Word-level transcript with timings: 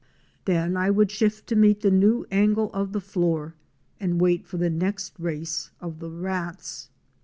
Then 0.45 0.75
I 0.77 0.89
would 0.89 1.11
shift 1.11 1.45
to 1.45 1.55
meet 1.55 1.81
the 1.81 1.91
new 1.91 2.25
angle 2.31 2.73
of 2.73 2.91
the 2.91 2.99
floor 2.99 3.53
and 3.99 4.19
wait 4.19 4.47
for 4.47 4.57
the 4.57 4.67
next 4.71 5.13
race 5.19 5.69
of 5.79 5.99
the 5.99 6.09
rats. 6.09 6.89